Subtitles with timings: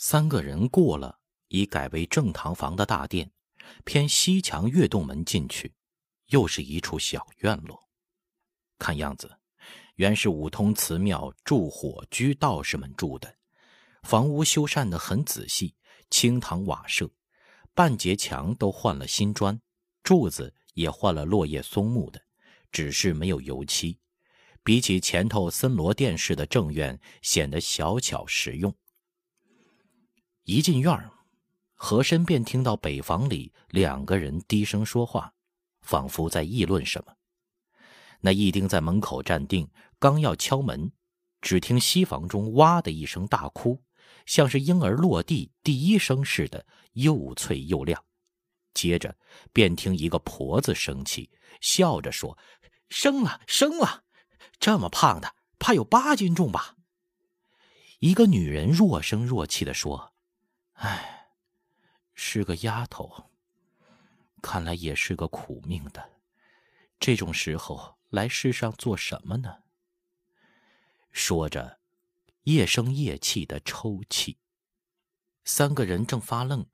[0.00, 1.18] 三个人过了
[1.48, 3.32] 已改为正堂房的大殿，
[3.84, 5.74] 偏西墙月洞门进去，
[6.26, 7.88] 又是一处小院落。
[8.78, 9.38] 看样子，
[9.96, 13.34] 原是五通祠庙住火居道士们住的。
[14.04, 15.74] 房屋修缮的很仔细，
[16.10, 17.10] 青堂瓦舍，
[17.74, 19.60] 半截墙都换了新砖，
[20.04, 22.22] 柱子也换了落叶松木的，
[22.70, 23.98] 只是没有油漆。
[24.62, 28.72] 比起前头森罗殿式的正院，显得小巧实用。
[30.50, 31.10] 一进院儿，
[31.74, 35.30] 和珅便听到北房里两个人低声说话，
[35.82, 37.12] 仿佛在议论什么。
[38.20, 39.68] 那义丁在门口站定，
[39.98, 40.90] 刚要敲门，
[41.42, 43.78] 只听西房中“哇”的一声大哭，
[44.24, 48.02] 像是婴儿落地第一声似的，又脆又亮。
[48.72, 49.14] 接着
[49.52, 52.38] 便听一个婆子生气，笑着说
[52.88, 54.04] ：“生了，生了！
[54.58, 56.76] 这么胖的，怕有八斤重吧？”
[58.00, 60.14] 一个女人弱声弱气的说
[60.78, 61.28] ：“哎，
[62.14, 63.30] 是个丫头。
[64.42, 66.10] 看来也是个苦命的。
[66.98, 69.56] 这种时候。”来世上做什么呢？
[71.12, 71.78] 说着，
[72.44, 74.38] 夜声夜气的抽泣。
[75.44, 76.66] 三个人正发愣，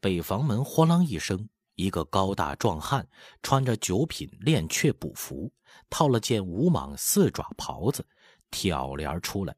[0.00, 3.08] 北房门哗啷一声，一个高大壮汉，
[3.40, 5.52] 穿着九品练雀补服，
[5.88, 8.04] 套了件五蟒四爪袍子，
[8.50, 9.54] 挑帘出来。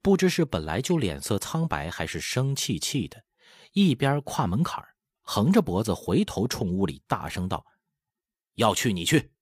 [0.00, 3.24] 不知是本来就脸色苍白，还是生气气的，
[3.72, 4.84] 一边跨门槛
[5.20, 7.64] 横着脖子回头冲屋里大声道
[8.54, 9.32] ：“要去你去。”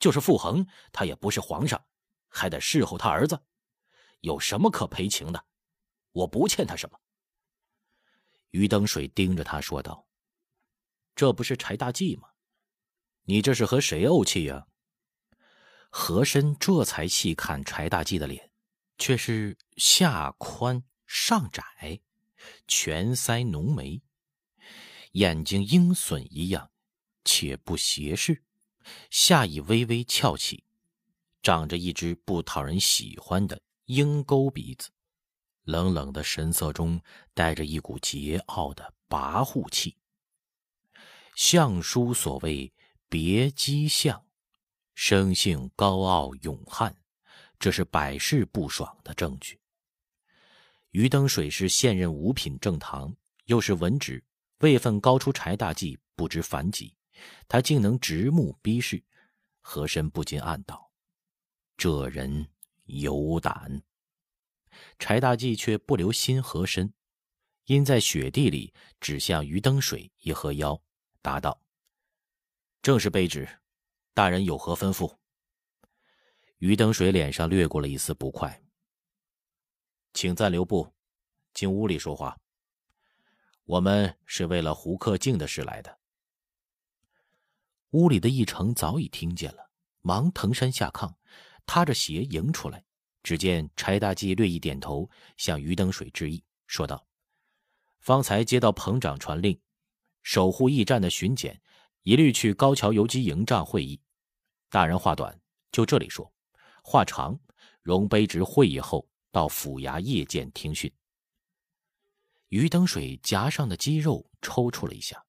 [0.00, 1.84] 就是傅恒，他也不是皇上，
[2.28, 3.40] 还得侍候他儿子，
[4.20, 5.44] 有什么可赔情的？
[6.12, 6.98] 我不欠他什么。
[8.50, 10.06] 于登水盯着他说道
[11.14, 12.28] ：“这不是柴大济吗？
[13.24, 14.66] 你这是和谁怄气呀？”
[15.90, 18.50] 和珅这才细看柴大济的脸，
[18.98, 22.00] 却是下宽上窄，
[22.66, 24.00] 全腮浓眉，
[25.12, 26.70] 眼睛鹰隼一样，
[27.24, 28.44] 且不斜视。
[29.10, 30.64] 下已微微翘起，
[31.42, 34.90] 长着一只不讨人喜欢的鹰钩鼻子，
[35.64, 37.00] 冷冷的神色中
[37.34, 39.96] 带着一股桀骜的跋扈气。
[41.34, 42.72] 相书所谓
[43.08, 44.26] 别姬相，
[44.94, 46.96] 生性高傲勇悍，
[47.58, 49.60] 这是百试不爽的证据。
[50.90, 54.24] 于登水是现任五品正堂，又是文职，
[54.60, 56.94] 位分高出柴大济不知凡几。
[57.48, 59.02] 他竟能直目逼视，
[59.60, 60.90] 和珅不禁暗道
[61.76, 62.46] ：“这人
[62.84, 63.82] 有胆。”
[64.98, 66.92] 柴大济却不留心和珅，
[67.64, 70.80] 因在雪地里指向于登水一合腰，
[71.20, 71.60] 答道
[72.80, 73.48] ：“正是卑职，
[74.14, 75.16] 大人有何吩咐？”
[76.58, 78.62] 于登水脸上掠过了一丝不快，
[80.20, 80.92] 请暂留步，
[81.54, 82.36] 进屋里说话。
[83.62, 85.96] 我们是为了胡克敬的事来的。
[87.90, 89.70] 屋里的一成早已听见了，
[90.00, 91.14] 忙腾身下炕，
[91.64, 92.84] 踏着鞋迎出来。
[93.22, 97.06] 只见柴大济略一点头，向于登水致意，说道
[98.02, 99.60] ：“方才接到彭长传令，
[100.24, 101.62] 守护驿站的巡检
[102.02, 104.00] 一律去高桥游击营帐会议。
[104.68, 105.40] 大人话短，
[105.70, 106.28] 就这里说；
[106.82, 107.38] 话长，
[107.82, 110.92] 容卑职会议后到府衙夜见听讯。”
[112.48, 115.22] 于登水颊上的肌肉抽搐了一下。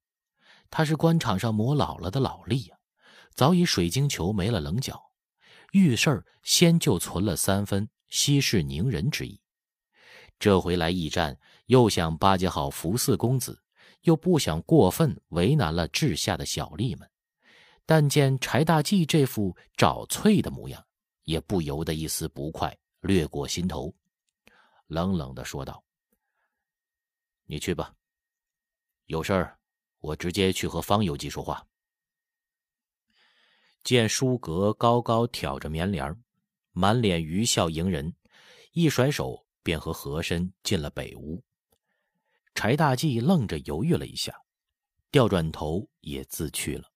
[0.70, 2.78] 他是官场上磨老了的老吏呀，
[3.34, 5.02] 早已水晶球没了棱角，
[5.72, 9.42] 遇事儿先就存了三分息事宁人之意。
[10.38, 13.62] 这回来驿站，又想巴结好福四公子，
[14.02, 17.10] 又不想过分为难了治下的小吏们。
[17.86, 20.86] 但见柴大济这副找翠的模样，
[21.24, 23.94] 也不由得一丝不快掠过心头，
[24.88, 25.84] 冷冷的说道
[27.46, 27.94] ：“你去吧，
[29.06, 29.56] 有事儿。”
[30.02, 31.68] 我直接去和方游记说话。
[33.84, 36.24] 见舒格高高挑着棉帘
[36.72, 38.16] 满脸余笑迎人，
[38.72, 41.44] 一甩手便和和珅进了北屋。
[42.56, 44.34] 柴大济愣着犹豫了一下，
[45.12, 46.90] 调转头也自去了。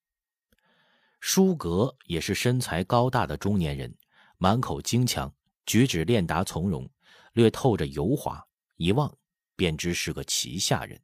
[1.19, 3.93] 舒格也是身材高大的中年人，
[4.37, 5.29] 满口京腔，
[5.65, 6.89] 举止练达从容，
[7.33, 8.45] 略透着油滑，
[8.75, 9.15] 一望
[9.55, 11.01] 便知是个旗下人。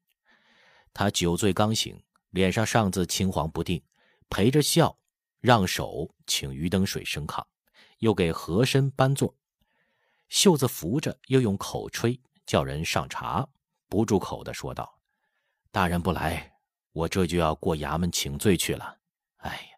[0.94, 2.02] 他酒醉刚醒，
[2.32, 3.82] 脸上尚自青黄不定，
[4.30, 4.98] 陪着笑，
[5.40, 7.44] 让手请于登水升炕，
[8.00, 9.36] 又给和珅搬座，
[10.28, 13.48] 袖子扶着，又用口吹叫人上茶，
[13.88, 15.00] 不住口的说道
[15.72, 16.54] ：“大人不来，
[16.92, 18.98] 我这就要过衙门请罪去了。
[19.38, 19.78] 哎呀，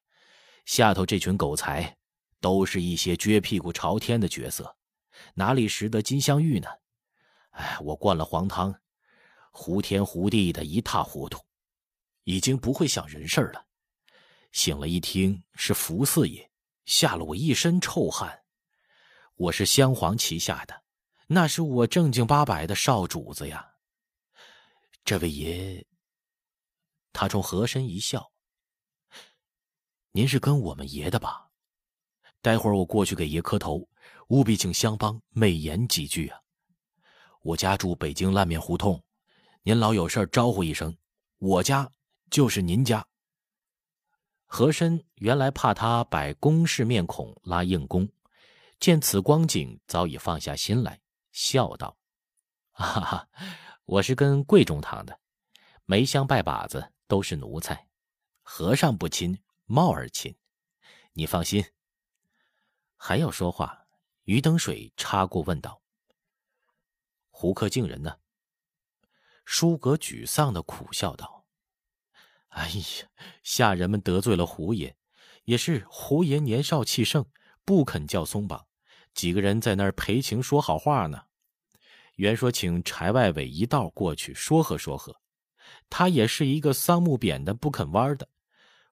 [0.65, 1.97] 下头这群狗才，
[2.41, 4.75] 都是一些撅屁股朝天的角色，
[5.35, 6.67] 哪里识得金镶玉呢？
[7.51, 8.75] 哎，我灌了黄汤。”
[9.53, 11.45] 胡天胡地的一塌糊涂，
[12.23, 13.67] 已经不会想人事了。
[14.53, 16.49] 醒了一听是福四爷，
[16.85, 18.45] 吓了我一身臭汗。
[19.35, 20.83] 我是镶黄旗下的，
[21.27, 23.73] 那是我正经八百的少主子呀。
[25.03, 25.85] 这位爷，
[27.11, 28.31] 他冲和珅一笑
[30.11, 31.50] ：“您是跟我们爷的吧？
[32.41, 33.87] 待会儿我过去给爷磕头，
[34.29, 36.39] 务必请乡帮美言几句啊。
[37.43, 39.03] 我家住北京烂面胡同，
[39.61, 40.97] 您老有事招呼一声，
[41.37, 41.91] 我家
[42.31, 43.05] 就是您家。”
[44.47, 48.09] 和珅原来怕他摆公事面孔拉硬弓，
[48.79, 50.99] 见此光景，早已放下心来，
[51.31, 51.95] 笑道
[52.73, 53.29] ：“哈哈，
[53.85, 55.19] 我是跟贵中堂的，
[55.85, 57.87] 梅香拜把子都是奴才，
[58.41, 60.35] 和尚不亲，帽儿亲。
[61.13, 61.63] 你放心。”
[63.03, 63.87] 还要说话，
[64.25, 65.81] 于登水插过问道
[67.33, 68.17] ：“胡克敬人呢？”
[69.43, 71.47] 舒格沮丧的苦笑道。
[72.49, 73.09] 哎呀，
[73.41, 74.95] 下人们得罪了胡爷，
[75.45, 77.25] 也是胡爷年少气盛，
[77.65, 78.67] 不肯叫松绑，
[79.15, 81.23] 几个人在那儿赔情说好话呢。
[82.17, 85.19] 原说请柴外委一道过去说和说和，
[85.89, 88.29] 他也是一个桑木扁的不肯弯的。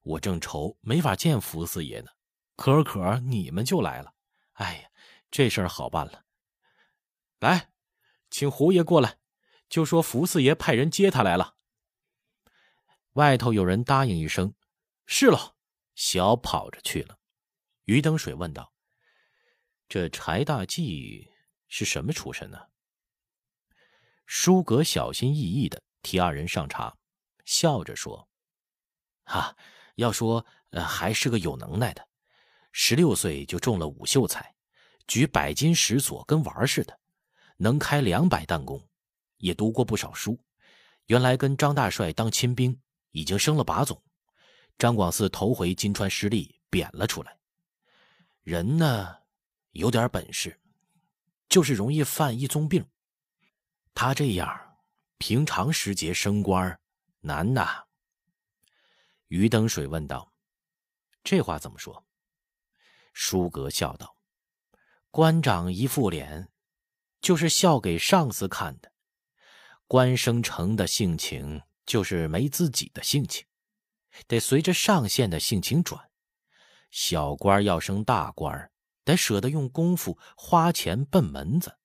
[0.02, 2.10] 我正愁没法见福四爷呢，
[2.60, 4.14] 可可你们就来了。
[4.56, 4.90] 哎呀，
[5.32, 6.26] 这事儿好办了。
[7.40, 7.72] 来，
[8.30, 9.18] 请胡爷过来，
[9.70, 11.56] 就说福四爷派人接他来了。
[13.14, 14.54] 外头有人答应一声
[15.08, 15.56] ：“是了。”
[15.96, 17.18] 小跑着去了。
[17.86, 18.74] 于登水问道
[19.88, 21.32] ：“这柴大济
[21.70, 22.60] 是什么出身呢？”
[24.28, 26.98] 舒格小心翼翼的替二人上茶，
[27.46, 28.28] 笑着说
[29.24, 29.56] ：“哈，
[29.96, 32.09] 要说呃，还是个有能耐的。
[32.82, 34.56] 十六岁就中了武秀才，
[35.06, 36.98] 举百斤石锁跟玩似的，
[37.58, 38.82] 能开两百弹弓，
[39.36, 40.40] 也读过不少书。
[41.08, 42.80] 原来跟张大帅当亲兵。”
[43.12, 44.00] 已经升了把总，
[44.78, 47.36] 张广嗣头回金川失利，贬了出来。
[48.44, 49.18] 人呢，
[49.72, 50.58] 有点本事，
[51.50, 52.86] 就是容易犯一宗病。
[53.96, 54.78] 他这样，
[55.18, 56.80] 平常时节升官
[57.20, 57.84] 难呐。
[59.28, 60.32] 于登水问道
[61.26, 62.06] ：“这话怎么说？”
[63.22, 64.16] 舒格笑道
[65.12, 66.48] ：“官长一副脸，
[67.20, 68.94] 就是笑给上司看的。
[69.88, 73.48] 官升成的性情。”就是没自己的性情，
[74.28, 76.12] 得随着上线的性情转。
[76.92, 78.72] 小官要升大官，
[79.04, 81.80] 得舍得用功夫花钱奔门子。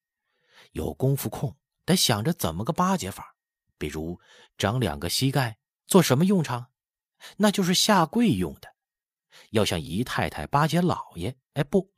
[0.73, 3.35] 有功夫空，得想着怎么个巴结法。
[3.79, 4.21] 比如
[4.59, 6.67] 长两个膝盖，做什么用场？
[7.39, 8.74] 那就是下跪用的。
[9.51, 11.93] 要像姨太太巴结老爷，哎，不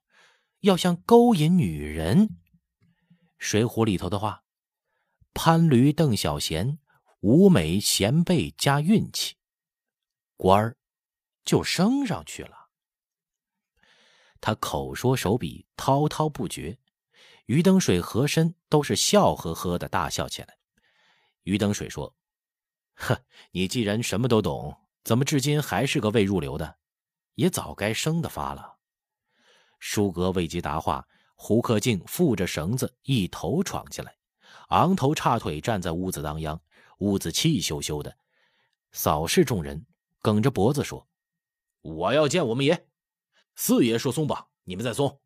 [0.61, 2.29] 要像勾引女人。
[3.39, 4.45] 《水浒》里头的话，
[5.35, 6.79] 潘驴邓小闲。
[7.21, 9.35] 五美贤辈加运气，
[10.37, 10.77] 官儿
[11.45, 12.69] 就升上去了。
[14.41, 16.79] 他口说手笔滔滔不绝，
[17.47, 20.59] 于登水和珅都是笑呵呵的大笑起来。
[21.43, 22.15] 于登水说
[22.95, 26.79] ：“呵，你既然什么都懂，怎么至今还是个未入流的？
[27.37, 28.77] 也早该升的发了。”
[29.79, 31.07] 舒格未及答话，
[31.37, 34.17] 胡克敬负着绳子一头闯进来，
[34.71, 36.61] 昂头叉腿站在屋子当央。
[37.01, 38.17] 屋子气咻咻的，
[38.91, 39.85] 扫视众人，
[40.23, 41.07] 梗着脖子说
[41.83, 42.89] ：“我要见我们爷，
[43.55, 45.21] 四爷说松绑，你们再松。”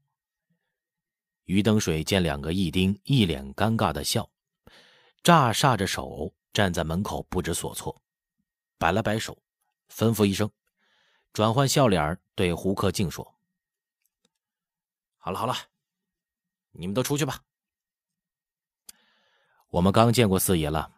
[1.46, 4.28] 于登水见两个义丁一脸尴尬的笑，
[5.22, 8.02] 诈煞着手站在门口不知所措，
[8.76, 9.40] 摆了摆手，
[9.88, 10.50] 吩咐一声，
[11.32, 13.36] 转换笑脸对胡克敬说
[15.18, 15.54] ：“好了好了，
[16.72, 17.42] 你们都出去吧。
[19.68, 20.96] 我们刚见过四爷了。”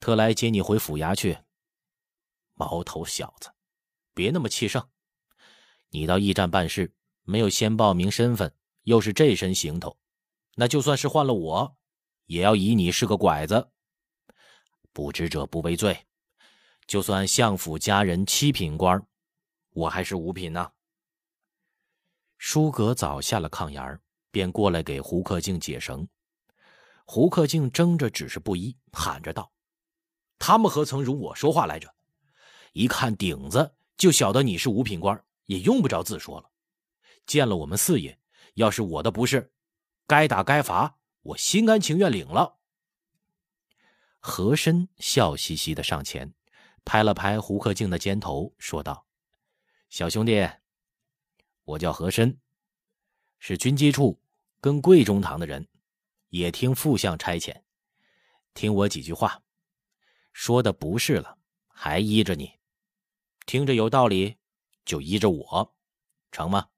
[0.00, 1.38] 特来接你回府衙去。
[2.54, 3.50] 毛头小子，
[4.14, 4.88] 别那么气盛。
[5.88, 9.98] 你到驿站办事，没有先报名身份，又是这身行头，
[10.54, 11.76] 那就算是换了我，
[12.26, 13.72] 也要以你是个拐子。
[14.92, 16.06] 不知者不为罪。
[16.86, 19.04] 就算相府家人七品官，
[19.78, 20.72] 我还是五品呢。
[22.36, 24.00] 舒格早下了炕沿
[24.32, 26.08] 便过来给胡克敬解绳。
[27.04, 29.52] 胡克敬争着只是不依，喊着道。
[30.36, 31.94] 他们何曾容我说话来着？
[32.72, 36.50] 一看顶子就晓得你是五品官，也用不着自说了。
[37.24, 38.18] 见了我们四爷，
[38.54, 39.52] 要是我的不是，
[40.06, 42.58] 该打该罚，我心甘情愿领了。
[44.18, 46.34] 和珅笑嘻嘻的上前，
[46.84, 49.06] 拍了拍胡克敬的肩头，说道
[49.88, 50.46] ：“小兄弟，
[51.64, 52.38] 我叫和珅，
[53.38, 54.20] 是军机处
[54.60, 55.66] 跟贵中堂的人，
[56.28, 57.62] 也听副相差遣，
[58.52, 59.42] 听我几句话。”
[60.34, 62.60] 说的不是了，还依着你，
[63.44, 64.36] 听着有道理，
[64.84, 65.76] 就依着我，
[66.30, 66.68] 成吗？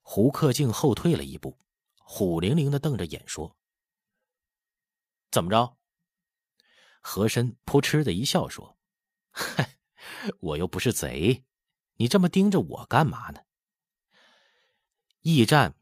[0.00, 1.58] 胡克竟后退了一步，
[1.96, 3.56] 虎灵灵的瞪着眼说
[5.30, 5.76] ：“怎么着？”
[7.02, 8.78] 和珅扑哧的一笑说
[9.30, 9.76] ：“嗨，
[10.38, 11.44] 我又不是贼，
[11.96, 13.40] 你这么盯着我干嘛呢？”
[15.22, 15.74] 驿站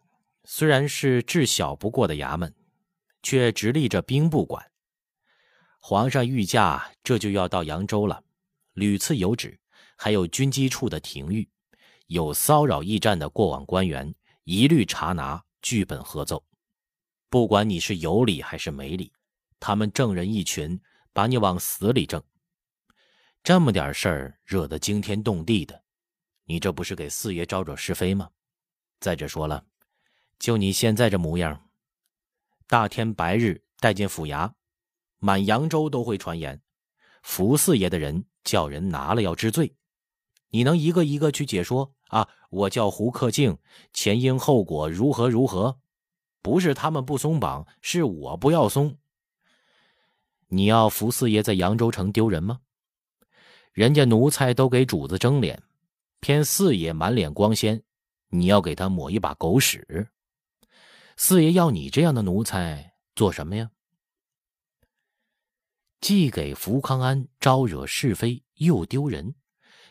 [0.45, 2.55] 虽然是至小不过的衙门，
[3.23, 4.71] 却直立着兵部管。
[5.81, 8.23] 皇上御驾，这就要到扬州了，
[8.75, 9.59] 屡次有旨，
[9.97, 11.49] 还有军机处的廷谕，
[12.07, 14.15] 有骚扰驿站的过往官员，
[14.45, 16.45] 一律查拿，据本合奏。
[17.29, 19.13] 不管你是有理还是没理，
[19.59, 20.81] 他们正人一群，
[21.13, 22.23] 把你往死里整。
[23.43, 25.82] 这么点事儿，惹得惊天动地的，
[26.45, 28.31] 你这不是给四爷招惹是非吗？
[29.01, 29.65] 再者说了，
[30.39, 31.69] 就你现在这模样，
[32.67, 34.53] 大天白日带进府衙。
[35.19, 36.61] 满扬州都会传言，
[37.23, 39.75] 福四爷的人叫人拿了要治罪，
[40.51, 42.29] 你能一个一个去解说啊？
[42.51, 43.57] 我叫胡克敬，
[43.93, 45.79] 前因后果如何如何？
[46.43, 48.99] 不是他们不松绑，是我不要松。
[50.49, 52.61] 你要福四爷在扬州城丢人吗？
[53.73, 55.63] 人家奴才都给主子争脸，
[56.23, 57.83] 偏四爷满脸光鲜，
[58.29, 60.09] 你要给他抹一把狗屎？
[61.17, 63.73] 四爷要你这样的奴才做什么呀？
[66.01, 69.35] 既给福康安招惹是非，又丢人，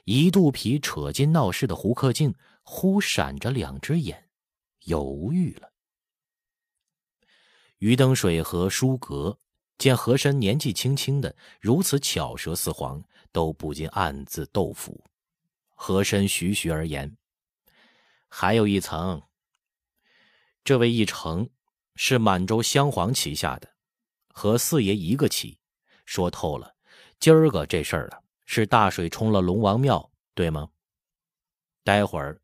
[0.06, 2.34] 一肚皮扯筋闹事的胡克敬
[2.64, 4.30] 忽闪着两只眼，
[4.86, 5.74] 犹豫了。
[7.80, 9.38] 余登水和舒格
[9.78, 15.04] 见和珅年纪轻轻的如此巧舌似簧，都不禁暗自斗服。
[15.84, 17.18] 和珅徐徐而言
[18.30, 19.20] ：“还有一层，
[20.64, 21.50] 这位一成
[21.96, 23.68] 是满洲镶黄旗下的，
[24.28, 25.58] 和四爷一个旗。”
[26.06, 26.76] 说透了，
[27.20, 30.70] 今儿个这事儿了，是大水冲了龙王庙，对吗？
[31.84, 32.40] 待会儿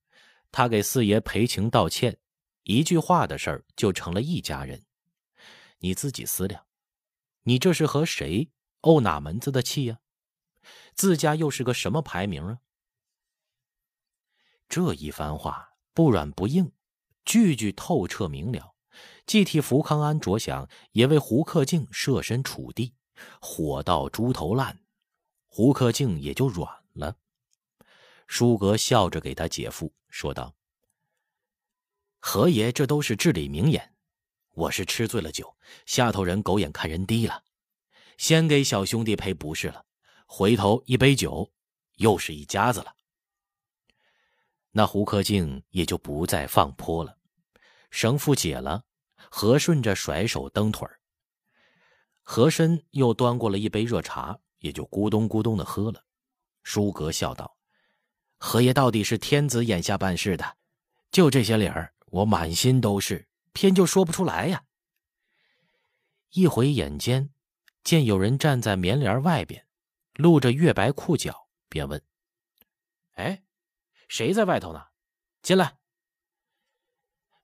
[0.52, 2.18] 他给四爷赔情道歉，
[2.64, 4.84] 一句话的事儿就成了一家人。
[5.78, 6.66] 你自己思量，
[7.44, 8.50] 你这是和谁
[8.82, 10.00] 怄哪门子的气呀？
[10.96, 12.58] 自家又是个什么排名啊？
[14.70, 16.72] 这一番话不软不硬，
[17.26, 18.76] 句句透彻明了，
[19.26, 22.94] 既替福康安着想，也为胡克敬设身处地。
[23.42, 24.80] 火到猪头烂，
[25.48, 27.16] 胡克敬也就软了。
[28.28, 30.54] 舒格笑着给他姐夫说道
[32.20, 33.96] ：“何爷，这都是至理名言。
[34.54, 35.56] 我是吃醉了酒，
[35.86, 37.44] 下头人狗眼看人低了，
[38.18, 39.86] 先给小兄弟赔不是了。
[40.28, 41.52] 回头一杯酒，
[41.96, 42.94] 又是一家子了。”
[44.78, 47.18] 那胡克敬也就不再放坡了，
[47.90, 48.84] 绳缚解了，
[49.16, 51.00] 和顺着甩手蹬腿儿。
[52.22, 56.06] 和珅又端过了一杯热茶，也就咕咚咕咚的喝了。
[56.62, 57.58] 舒格笑道
[58.38, 60.58] ：“何爷到底是天子眼下办事的，
[61.10, 64.64] 就这些理儿，我满心都是，偏就说不出来呀。”
[66.30, 67.32] 一回眼间，
[67.84, 69.66] 见有人站在棉帘外边，
[70.14, 72.00] 露着月白裤脚，便问
[73.18, 73.42] ：“哎，
[74.08, 74.86] 谁在外头呢？
[75.42, 75.78] 进来。”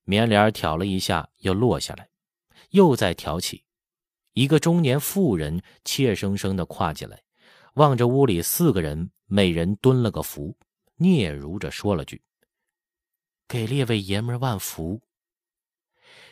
[0.05, 2.09] 棉帘挑了一下，又落下来，
[2.71, 3.63] 又再挑起。
[4.33, 7.21] 一个中年妇人怯生生的跨进来，
[7.75, 10.57] 望着屋里四个人，每人蹲了个伏，
[10.97, 12.21] 嗫嚅着说了句
[13.47, 15.01] ：“给列位爷们万福。”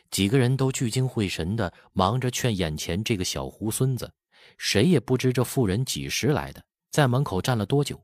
[0.10, 4.14] 几个人都聚精会神的忙着劝眼前这个小胡孙子，
[4.58, 8.04] 谁也不知这妇人几时来的，在门口站了多久。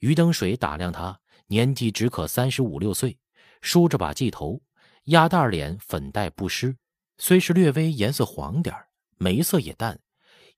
[0.00, 3.18] 余登水打量他，年纪只可三十五六岁，
[3.60, 4.60] 梳着把髻头，
[5.04, 6.76] 鸭蛋脸，粉黛不施，
[7.18, 8.74] 虽是略微颜色黄点。
[9.16, 10.00] 眉色也淡，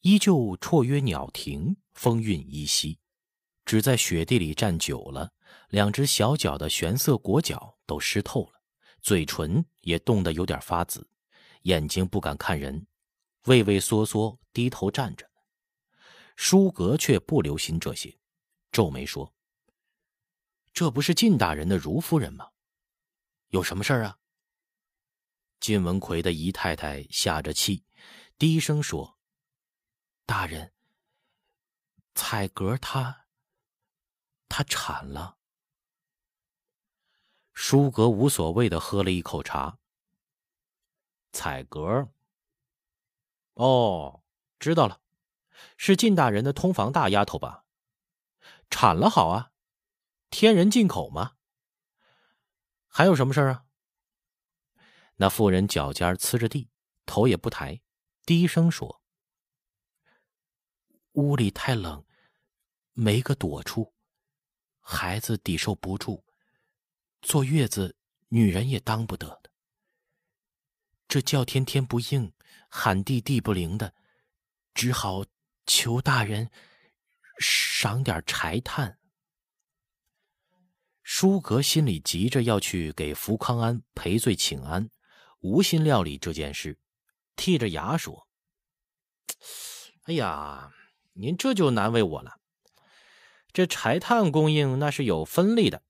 [0.00, 2.98] 依旧绰约鸟婷，风韵依稀。
[3.64, 5.30] 只在雪地里站久了，
[5.68, 8.52] 两只小脚的玄色裹脚都湿透了，
[9.02, 11.06] 嘴唇也冻得有点发紫，
[11.62, 12.86] 眼睛不敢看人，
[13.44, 15.28] 畏畏缩缩低头站着。
[16.36, 18.16] 舒格却不留心这些，
[18.72, 19.32] 皱眉说
[20.76, 22.50] ：“这不是靳大人的如夫人吗？
[23.48, 24.18] 有什么事儿啊？”
[25.58, 27.86] 靳文奎的姨太太下着气。
[28.36, 29.18] 低声说
[30.26, 30.74] ：“大人，
[32.14, 33.24] 彩格她，
[34.50, 35.38] 她产了。”
[37.54, 39.78] 舒格无所谓的喝了一口茶。
[41.32, 42.12] 彩格，
[43.54, 44.22] 哦，
[44.58, 45.00] 知道了，
[45.78, 47.64] 是靳大人的通房大丫头吧？
[48.68, 49.52] 产了好啊，
[50.30, 51.36] 天人进口吗。
[52.86, 53.64] 还有什么事啊？
[55.16, 56.70] 那妇人脚尖呲着地，
[57.04, 57.80] 头也不抬。
[58.24, 59.00] 低声说
[61.12, 62.04] ：“屋里太冷，
[62.92, 63.94] 没个躲处，
[64.80, 66.24] 孩子抵受不住，
[67.22, 67.96] 坐月子
[68.28, 69.50] 女人也当不得的。
[71.06, 72.32] 这叫天天不应，
[72.68, 73.94] 喊地地不灵的，
[74.74, 75.24] 只好
[75.64, 76.50] 求大人
[77.38, 78.98] 赏点柴炭。
[81.08, 84.90] 舒格心里急着要去给福康安赔罪请安，
[85.38, 86.80] 无心料理这件事，
[87.36, 88.26] 剔着牙说
[90.02, 90.72] ：“哎呀，
[91.12, 92.40] 您这就难为我了。
[93.52, 95.84] 这柴炭供应那是有分例的，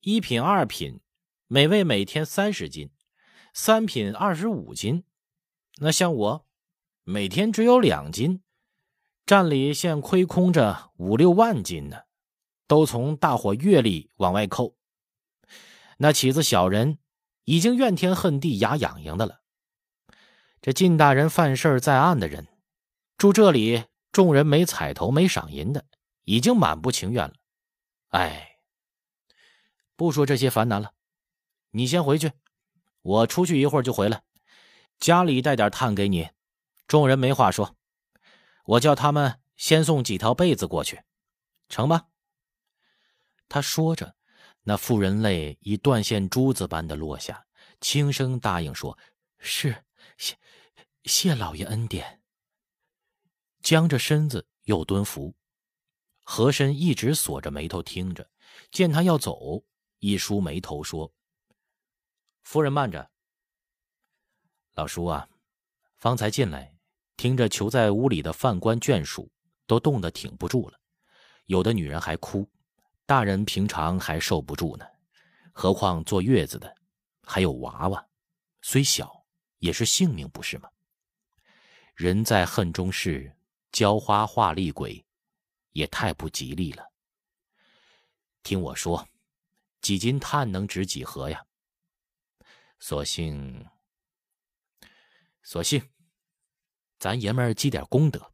[0.00, 1.00] 一品、二品，
[1.46, 2.88] 每位每天三十斤；
[3.54, 5.04] 三品二十五斤。
[5.76, 6.46] 那像我，
[7.04, 8.42] 每天只有两斤，
[9.24, 11.98] 站里现亏空着五六万斤呢。”
[12.66, 14.76] 都从大伙阅历往外扣，
[15.98, 16.98] 那起子小人
[17.44, 19.40] 已经怨天恨地、牙痒痒的了。
[20.60, 22.48] 这靳大人犯事在案的人，
[23.18, 25.84] 住这里，众人没彩头、没赏银的，
[26.24, 27.34] 已经满不情愿了。
[28.08, 28.58] 哎，
[29.94, 30.92] 不说这些烦难了，
[31.72, 32.32] 你先回去，
[33.02, 34.22] 我出去一会儿就回来，
[34.98, 36.30] 家里带点炭给你。
[36.86, 37.76] 众人没话说，
[38.64, 41.02] 我叫他们先送几条被子过去，
[41.68, 42.06] 成吧？
[43.54, 44.16] 他说着，
[44.64, 47.46] 那妇人泪已断线珠子般的落下，
[47.80, 48.98] 轻声答应说
[49.38, 49.84] ：“是，
[50.16, 50.36] 谢
[51.04, 52.20] 谢老爷恩典。”
[53.62, 55.36] 僵着身子又蹲伏，
[56.24, 58.28] 和珅一直锁着眉头听着，
[58.72, 59.64] 见他要走，
[60.00, 61.14] 一梳眉头说
[62.42, 63.08] ：“夫人慢着，
[64.72, 65.28] 老叔啊，
[65.94, 66.74] 方才进来，
[67.16, 69.30] 听着囚在屋里的犯官眷属
[69.64, 70.80] 都冻得挺不住了，
[71.46, 72.50] 有的女人还哭。”
[73.06, 74.86] 大人平常还受不住呢，
[75.52, 76.74] 何况坐月子的，
[77.22, 78.08] 还有娃娃，
[78.62, 79.26] 虽小
[79.58, 80.70] 也是性命，不是吗？
[81.94, 83.36] 人在恨中事，
[83.70, 85.04] 浇花化厉鬼，
[85.72, 86.90] 也太不吉利了。
[88.42, 89.06] 听我说，
[89.82, 91.44] 几斤炭能值几何呀？
[92.80, 93.66] 索性，
[95.42, 95.90] 索性，
[96.98, 98.32] 咱爷们儿积点功德，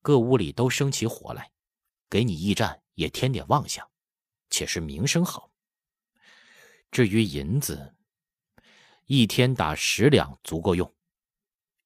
[0.00, 1.52] 各屋里都生起火来，
[2.08, 2.78] 给你驿站。
[2.94, 3.90] 也添点妄想，
[4.52, 5.50] 且是名声好。
[6.90, 7.94] 至于银子，
[9.06, 10.94] 一天打十两足够用，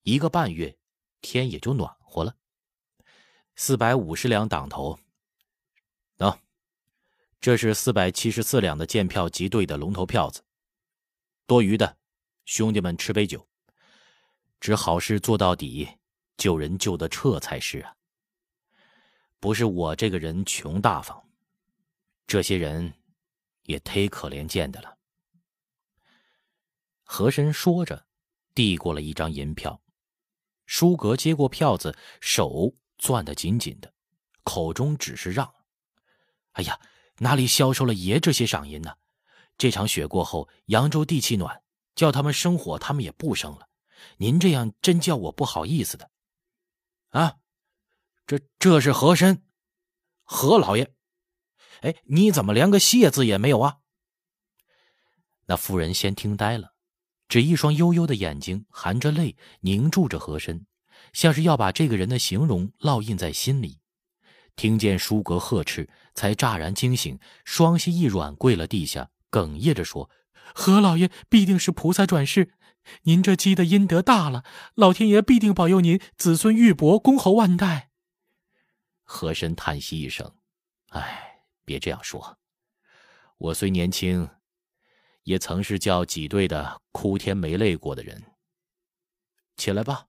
[0.03, 0.77] 一个半月
[1.21, 2.37] 天也就暖和了。
[3.55, 4.99] 四百五十两档头，
[6.19, 6.37] 喏，
[7.41, 10.43] 这是四百七十四两的建票集兑的龙头票子。
[11.47, 11.97] 多余的，
[12.45, 13.49] 兄弟们吃杯酒，
[14.59, 15.89] 只好事做到底，
[16.37, 17.95] 救人救得彻才是啊。
[19.39, 21.26] 不是我这个人穷大方，
[22.27, 22.93] 这些人
[23.63, 24.99] 也忒可怜见的了。
[27.03, 28.07] 和珅说着，
[28.55, 29.81] 递过了一张银票。
[30.67, 33.95] 舒格接过票子，手攥得紧紧的，
[34.43, 35.55] 口中只是让
[36.53, 36.81] ：“哎呀，
[37.19, 38.97] 哪里消受了爷这些赏银呢？
[39.57, 41.63] 这场雪过后，扬州地气暖，
[41.95, 43.69] 叫他们生火，他们也不生了。
[44.17, 46.11] 您这样真叫我不好意思的，
[47.11, 47.37] 啊。”
[48.27, 49.47] 这这是和珅，
[50.25, 50.96] 何老爷，
[51.87, 53.77] 哎，你怎么连个谢字也没有啊？
[55.47, 56.73] 那妇人先听呆了，
[57.29, 60.67] 只一双幽幽的眼睛含着泪凝住着和珅，
[61.13, 63.79] 像是要把这个人的形容烙印在心里。
[64.57, 70.11] 听见舒格呵斥，才乍然惊醒，双膝一软，跪了地下，哽咽着说
[70.53, 72.55] ：“何老爷必定是菩萨转世，
[73.03, 74.43] 您这积的阴德大了，
[74.75, 77.91] 老天爷必定保佑您子孙玉帛，公侯万代。”
[79.05, 80.35] 和珅叹息一声
[80.91, 81.36] ：“哎，
[81.67, 82.39] 别这样说。
[83.37, 84.31] 我虽年轻，
[85.25, 88.33] 也曾是叫挤兑的哭天没泪过的人。
[89.59, 90.07] 起来吧。”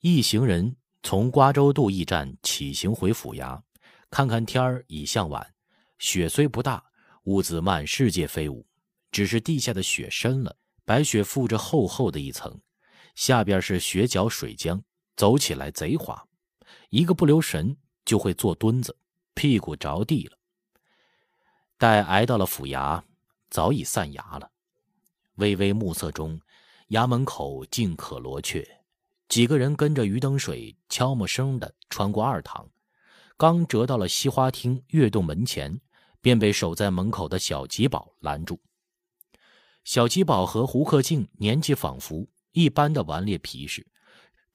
[0.00, 3.60] 一行人从瓜州渡驿站起行回府衙，
[4.08, 5.54] 看看天儿已向晚，
[5.98, 6.84] 雪虽不大，
[7.24, 8.66] 屋子满世界飞舞，
[9.10, 12.60] 只是地下的雪深了，白雪覆着厚厚的一层，
[13.14, 14.80] 下边是雪脚水浆，
[15.16, 16.26] 走起来贼滑。
[16.90, 18.96] 一个不留神就会坐墩子，
[19.36, 20.36] 屁股着地了。
[21.78, 23.02] 待挨到了府衙，
[23.50, 24.50] 早已散衙了。
[25.34, 26.40] 微微暮色中，
[26.88, 28.66] 衙门口静可罗雀。
[29.28, 32.68] 几个人跟着余登水悄没声的穿过二堂，
[33.36, 35.78] 刚折到了西花厅月洞门前，
[36.22, 38.58] 便被守在门口的小吉宝拦住。
[39.84, 43.86] 小吉宝和胡克敬年纪仿佛一般的顽劣皮实。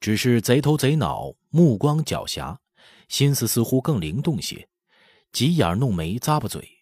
[0.00, 2.56] 只是贼头贼脑，目光狡黠，
[3.08, 4.68] 心思似乎更灵动些，
[5.32, 6.78] 挤眼弄眉，咂巴嘴，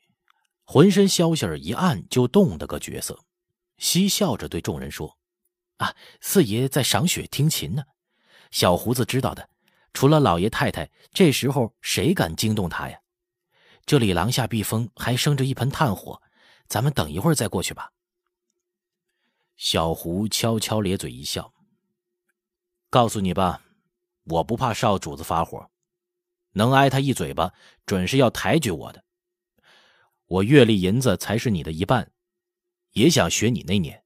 [0.65, 3.25] 浑身消息儿一按就动的个角色，
[3.79, 5.17] 嬉笑着对众人说
[5.79, 7.85] ：“啊，四爷在赏雪听琴呢。
[8.51, 9.49] 小胡子知道的，
[9.93, 12.99] 除了老爷太太，这时候谁敢惊动他呀？
[13.87, 16.21] 这里廊下避风，还生着一盆炭火，
[16.67, 17.93] 咱们等一会儿再过去吧。
[19.57, 21.55] 小胡悄悄咧嘴一笑，
[22.89, 23.63] 告诉你吧，
[24.25, 25.70] 我不怕少主子发火，
[26.53, 27.53] 能挨他一嘴巴，
[27.87, 29.05] 准是要抬举我的。
[30.27, 32.13] 我月例银子才是你的一半，
[32.93, 34.05] 也想学你那年，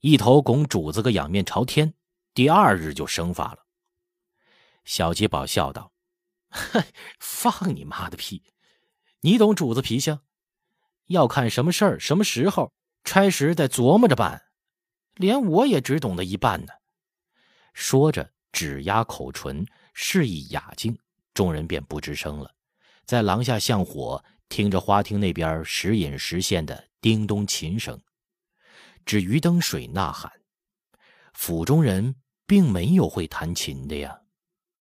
[0.00, 1.94] 一头拱主子个仰面朝天，
[2.32, 3.66] 第二日就生发了。
[4.84, 5.92] 小吉宝笑道
[6.48, 6.82] ：“哼，
[7.18, 8.42] 放你妈的屁！
[9.20, 10.20] 你懂主子脾性？
[11.06, 12.72] 要看什么事儿、什么时候，
[13.04, 14.46] 差时得琢磨着办。
[15.14, 16.72] 连我也只懂得一半呢。”
[17.74, 20.98] 说着，指压口唇，示意雅静。
[21.40, 22.54] 众人便不吱声了，
[23.06, 27.98] 在廊下向火，听着花厅那边时隐时现的叮咚琴声，
[29.06, 30.30] 只余灯水呐喊。
[31.32, 32.14] 府中人
[32.46, 34.19] 并没有会弹琴的呀。